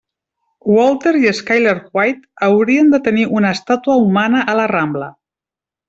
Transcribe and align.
Walter 0.75 1.11
i 1.23 1.33
Skyler 1.41 1.75
White 1.99 2.49
haurien 2.49 2.91
de 2.97 3.03
tenir 3.09 3.29
una 3.41 3.55
estàtua 3.59 4.03
humana 4.07 4.45
a 4.55 4.61
la 4.63 4.71
Rambla. 4.77 5.13